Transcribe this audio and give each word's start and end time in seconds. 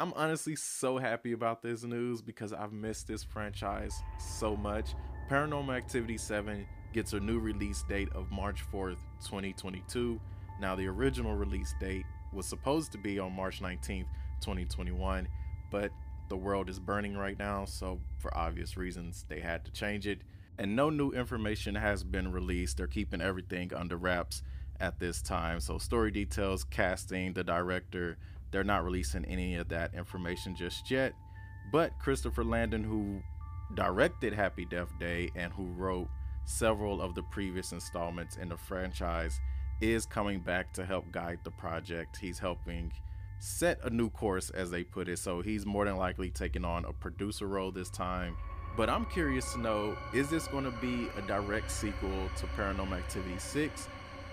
I'm 0.00 0.14
honestly 0.14 0.56
so 0.56 0.96
happy 0.96 1.32
about 1.32 1.60
this 1.60 1.84
news 1.84 2.22
because 2.22 2.54
I've 2.54 2.72
missed 2.72 3.06
this 3.06 3.22
franchise 3.22 4.02
so 4.18 4.56
much. 4.56 4.94
Paranormal 5.30 5.76
Activity 5.76 6.16
7 6.16 6.66
gets 6.94 7.12
a 7.12 7.20
new 7.20 7.38
release 7.38 7.82
date 7.82 8.08
of 8.14 8.30
March 8.30 8.64
4th, 8.72 8.96
2022. 9.22 10.18
Now, 10.58 10.74
the 10.74 10.86
original 10.86 11.34
release 11.34 11.74
date 11.78 12.06
was 12.32 12.46
supposed 12.46 12.92
to 12.92 12.98
be 12.98 13.18
on 13.18 13.36
March 13.36 13.60
19th, 13.60 14.06
2021, 14.40 15.28
but 15.70 15.92
the 16.30 16.36
world 16.36 16.70
is 16.70 16.78
burning 16.78 17.14
right 17.14 17.38
now, 17.38 17.66
so 17.66 18.00
for 18.16 18.34
obvious 18.34 18.78
reasons, 18.78 19.26
they 19.28 19.40
had 19.40 19.66
to 19.66 19.70
change 19.70 20.06
it. 20.06 20.22
And 20.56 20.74
no 20.74 20.88
new 20.88 21.10
information 21.10 21.74
has 21.74 22.04
been 22.04 22.32
released. 22.32 22.78
They're 22.78 22.86
keeping 22.86 23.20
everything 23.20 23.74
under 23.74 23.98
wraps 23.98 24.42
at 24.80 24.98
this 24.98 25.20
time. 25.20 25.60
So, 25.60 25.76
story 25.76 26.10
details, 26.10 26.64
casting, 26.64 27.34
the 27.34 27.44
director, 27.44 28.16
they're 28.50 28.64
not 28.64 28.84
releasing 28.84 29.24
any 29.24 29.54
of 29.56 29.68
that 29.68 29.94
information 29.94 30.54
just 30.54 30.90
yet. 30.90 31.14
But 31.72 31.98
Christopher 31.98 32.44
Landon, 32.44 32.82
who 32.82 33.22
directed 33.74 34.32
Happy 34.32 34.64
Death 34.64 34.92
Day 34.98 35.30
and 35.36 35.52
who 35.52 35.66
wrote 35.66 36.08
several 36.44 37.00
of 37.00 37.14
the 37.14 37.22
previous 37.22 37.72
installments 37.72 38.36
in 38.36 38.48
the 38.48 38.56
franchise, 38.56 39.40
is 39.80 40.04
coming 40.04 40.40
back 40.40 40.72
to 40.74 40.84
help 40.84 41.10
guide 41.12 41.38
the 41.44 41.50
project. 41.50 42.16
He's 42.16 42.38
helping 42.38 42.92
set 43.38 43.78
a 43.84 43.90
new 43.90 44.10
course, 44.10 44.50
as 44.50 44.70
they 44.70 44.84
put 44.84 45.08
it. 45.08 45.18
So 45.18 45.42
he's 45.42 45.64
more 45.64 45.84
than 45.84 45.96
likely 45.96 46.30
taking 46.30 46.64
on 46.64 46.84
a 46.84 46.92
producer 46.92 47.46
role 47.46 47.70
this 47.70 47.90
time. 47.90 48.36
But 48.76 48.88
I'm 48.88 49.06
curious 49.06 49.52
to 49.52 49.60
know 49.60 49.96
is 50.12 50.30
this 50.30 50.46
going 50.46 50.64
to 50.64 50.70
be 50.70 51.08
a 51.16 51.22
direct 51.22 51.70
sequel 51.70 52.30
to 52.36 52.46
Paranormal 52.46 52.98
Activity 52.98 53.38
6? 53.38 53.88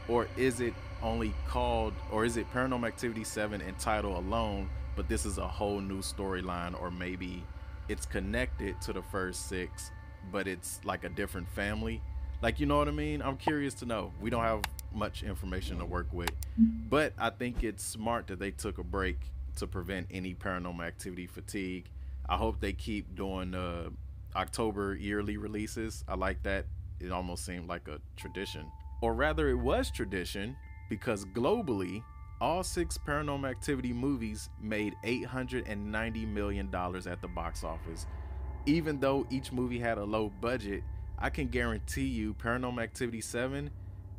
Or 0.07 0.27
is 0.37 0.61
it 0.61 0.73
only 1.03 1.33
called, 1.47 1.93
or 2.11 2.25
is 2.25 2.37
it 2.37 2.51
Paranormal 2.53 2.87
Activity 2.87 3.23
7 3.23 3.61
in 3.61 3.75
title 3.75 4.17
alone, 4.17 4.69
but 4.95 5.07
this 5.07 5.25
is 5.25 5.37
a 5.37 5.47
whole 5.47 5.79
new 5.79 5.99
storyline, 5.99 6.79
or 6.79 6.89
maybe 6.89 7.43
it's 7.89 8.05
connected 8.05 8.79
to 8.81 8.93
the 8.93 9.01
first 9.01 9.47
six, 9.47 9.91
but 10.31 10.47
it's 10.47 10.79
like 10.83 11.03
a 11.03 11.09
different 11.09 11.49
family? 11.49 12.01
Like, 12.41 12.59
you 12.59 12.65
know 12.65 12.77
what 12.77 12.87
I 12.87 12.91
mean? 12.91 13.21
I'm 13.21 13.37
curious 13.37 13.73
to 13.75 13.85
know. 13.85 14.11
We 14.21 14.29
don't 14.29 14.43
have 14.43 14.61
much 14.93 15.23
information 15.23 15.79
to 15.79 15.85
work 15.85 16.07
with, 16.11 16.31
but 16.89 17.13
I 17.17 17.29
think 17.29 17.63
it's 17.63 17.83
smart 17.83 18.27
that 18.27 18.39
they 18.39 18.51
took 18.51 18.77
a 18.77 18.83
break 18.83 19.17
to 19.57 19.67
prevent 19.67 20.07
any 20.11 20.33
paranormal 20.35 20.85
activity 20.85 21.27
fatigue. 21.27 21.85
I 22.29 22.37
hope 22.37 22.59
they 22.59 22.73
keep 22.73 23.15
doing 23.15 23.55
uh, 23.55 23.89
October 24.35 24.95
yearly 24.95 25.37
releases. 25.37 26.03
I 26.07 26.15
like 26.15 26.43
that. 26.43 26.65
It 26.99 27.11
almost 27.11 27.45
seemed 27.45 27.67
like 27.67 27.87
a 27.87 27.99
tradition. 28.15 28.71
Or 29.01 29.13
rather, 29.13 29.49
it 29.49 29.55
was 29.55 29.91
tradition 29.91 30.55
because 30.89 31.25
globally, 31.25 32.03
all 32.39 32.63
six 32.63 32.97
paranormal 32.97 33.49
activity 33.49 33.93
movies 33.93 34.49
made 34.61 34.95
$890 35.03 36.27
million 36.27 36.67
at 36.73 37.21
the 37.21 37.27
box 37.27 37.63
office. 37.63 38.05
Even 38.65 38.99
though 38.99 39.25
each 39.29 39.51
movie 39.51 39.79
had 39.79 39.97
a 39.97 40.03
low 40.03 40.29
budget, 40.41 40.83
I 41.17 41.29
can 41.29 41.47
guarantee 41.47 42.05
you 42.05 42.33
Paranormal 42.35 42.83
Activity 42.83 43.21
7 43.21 43.71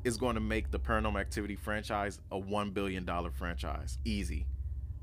is 0.05 0.17
going 0.17 0.35
to 0.35 0.41
make 0.41 0.71
the 0.71 0.81
Paranormal 0.81 1.21
Activity 1.21 1.55
franchise 1.55 2.21
a 2.33 2.41
$1 2.41 2.75
billion 2.75 3.07
franchise. 3.33 3.99
Easy. 4.05 4.47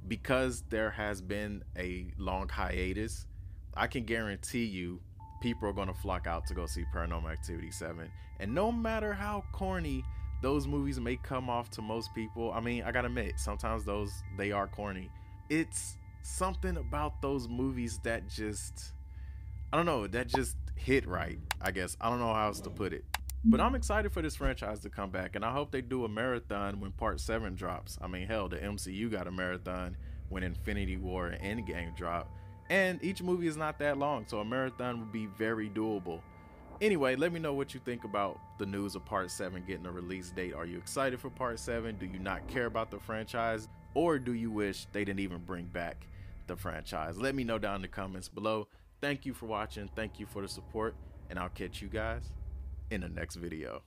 Because 0.07 0.63
there 0.69 0.91
has 0.91 1.21
been 1.21 1.63
a 1.77 2.07
long 2.17 2.49
hiatus, 2.49 3.27
I 3.73 3.87
can 3.87 4.03
guarantee 4.03 4.65
you 4.65 4.99
people 5.45 5.69
are 5.69 5.73
going 5.73 5.87
to 5.87 5.93
flock 5.93 6.25
out 6.25 6.47
to 6.47 6.55
go 6.55 6.65
see 6.65 6.83
Paranormal 6.91 7.31
Activity 7.31 7.69
7. 7.69 8.09
And 8.39 8.55
no 8.55 8.71
matter 8.71 9.13
how 9.13 9.43
corny 9.51 10.03
those 10.41 10.65
movies 10.65 10.99
may 10.99 11.17
come 11.17 11.51
off 11.51 11.69
to 11.69 11.83
most 11.83 12.11
people, 12.15 12.51
I 12.51 12.59
mean, 12.59 12.81
I 12.81 12.91
got 12.91 13.01
to 13.01 13.09
admit, 13.09 13.33
sometimes 13.37 13.85
those 13.85 14.23
they 14.39 14.51
are 14.51 14.65
corny. 14.65 15.11
It's 15.51 15.97
something 16.23 16.77
about 16.77 17.21
those 17.21 17.47
movies 17.47 17.99
that 18.01 18.27
just 18.27 18.93
I 19.71 19.77
don't 19.77 19.85
know, 19.85 20.07
that 20.07 20.29
just 20.29 20.57
hit 20.73 21.07
right, 21.07 21.37
I 21.61 21.69
guess. 21.69 21.95
I 22.01 22.09
don't 22.09 22.19
know 22.19 22.33
how 22.33 22.47
else 22.47 22.61
to 22.61 22.71
put 22.71 22.91
it. 22.91 23.05
But 23.43 23.61
I'm 23.61 23.75
excited 23.75 24.11
for 24.11 24.23
this 24.23 24.35
franchise 24.35 24.79
to 24.79 24.89
come 24.89 25.11
back, 25.11 25.35
and 25.35 25.45
I 25.45 25.51
hope 25.51 25.69
they 25.69 25.81
do 25.81 26.05
a 26.05 26.09
marathon 26.09 26.79
when 26.79 26.91
Part 26.91 27.19
7 27.19 27.53
drops. 27.53 27.99
I 28.01 28.07
mean, 28.07 28.25
hell, 28.25 28.49
the 28.49 28.57
MCU 28.57 29.11
got 29.11 29.27
a 29.27 29.31
marathon 29.31 29.95
when 30.29 30.41
Infinity 30.41 30.97
War 30.97 31.27
and 31.27 31.39
Endgame 31.39 31.95
drop. 31.95 32.31
And 32.69 33.03
each 33.03 33.21
movie 33.21 33.47
is 33.47 33.57
not 33.57 33.77
that 33.79 33.97
long, 33.97 34.25
so 34.27 34.39
a 34.39 34.45
marathon 34.45 34.99
would 34.99 35.11
be 35.11 35.27
very 35.37 35.69
doable. 35.69 36.21
Anyway, 36.81 37.15
let 37.15 37.31
me 37.31 37.39
know 37.39 37.53
what 37.53 37.73
you 37.73 37.79
think 37.85 38.03
about 38.03 38.39
the 38.57 38.65
news 38.65 38.95
of 38.95 39.05
Part 39.05 39.31
7 39.31 39.63
getting 39.65 39.85
a 39.85 39.91
release 39.91 40.31
date. 40.31 40.53
Are 40.53 40.65
you 40.65 40.77
excited 40.77 41.19
for 41.19 41.29
Part 41.29 41.59
7? 41.59 41.95
Do 41.97 42.05
you 42.05 42.19
not 42.19 42.45
care 42.47 42.65
about 42.65 42.91
the 42.91 42.99
franchise? 42.99 43.69
Or 43.93 44.19
do 44.19 44.33
you 44.33 44.51
wish 44.51 44.87
they 44.91 45.05
didn't 45.05 45.21
even 45.21 45.39
bring 45.39 45.65
back 45.65 46.05
the 46.47 46.55
franchise? 46.57 47.17
Let 47.17 47.33
me 47.33 47.45
know 47.45 47.57
down 47.57 47.77
in 47.77 47.81
the 47.81 47.87
comments 47.87 48.27
below. 48.27 48.67
Thank 48.99 49.25
you 49.25 49.33
for 49.33 49.45
watching. 49.45 49.89
Thank 49.95 50.19
you 50.19 50.25
for 50.25 50.41
the 50.41 50.49
support. 50.49 50.95
And 51.29 51.39
I'll 51.39 51.49
catch 51.49 51.81
you 51.81 51.87
guys 51.87 52.23
in 52.91 53.01
the 53.01 53.09
next 53.09 53.35
video. 53.35 53.83